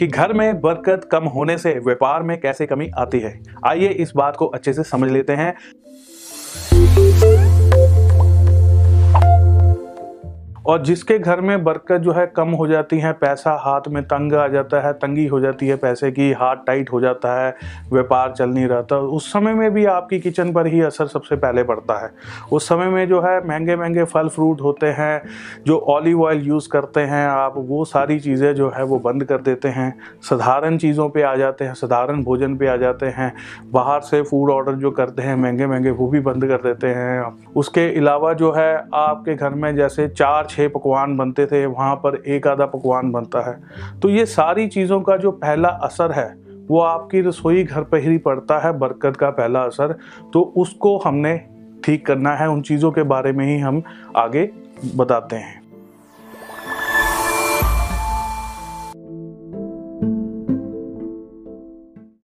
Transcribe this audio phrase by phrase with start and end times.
[0.00, 3.40] कि घर में बरकत कम होने से व्यापार में कैसे कमी आती है?
[3.66, 5.54] आइए इस बात को अच्छे से समझ लेते हैं।
[10.66, 14.32] और जिसके घर में बरकत जो है कम हो जाती है, पैसा हाथ में तंग
[14.32, 17.54] आ जाता है, तंगी हो जाती है, पैसे की हाथ टाइट हो जाता है,
[17.92, 21.62] व्यापार चल नहीं रहता उस समय में भी आपकी किचन पर ही असर सबसे पहले
[21.62, 22.10] पड़ता है।
[22.52, 25.22] उस समय में जो है महँगे महँगे फल फ्रूट होते हैं,
[25.66, 29.40] जो ऑलिव ऑयल यूज़ करते हैं आप, वो सारी चीज़ें जो है वो बंद कर
[29.40, 29.92] देते हैं,
[30.22, 33.32] साधारण चीज़ों पर आ जाते हैं, साधारण भोजन पर आ जाते हैं,
[33.72, 37.20] बाहर से फ़ूड ऑर्डर जो करते हैं महँगे महँगे वो भी बंद कर देते हैं।
[37.56, 42.22] उसके अलावा जो है आपके घर में जैसे चार छः पकवान बनते थे, वहाँ पर
[42.26, 43.60] एक आधा पकवान बनता है।
[44.00, 46.28] तो ये सारी चीज़ों का जो पहला असर है,
[46.68, 49.98] वो आपकी रसोई घर पर ही पड़ता है, बरकत का पहला असर।
[50.32, 51.36] तो उसको हमने
[51.84, 53.82] ठीक करना है, उन चीज़ों के बारे में ही हम
[54.16, 54.50] आगे
[54.96, 55.69] बताते हैं।